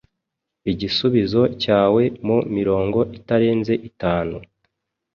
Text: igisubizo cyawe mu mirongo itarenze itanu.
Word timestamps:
igisubizo 0.71 1.41
cyawe 1.61 2.03
mu 2.25 2.37
mirongo 2.55 2.99
itarenze 3.17 3.73
itanu. 3.89 4.37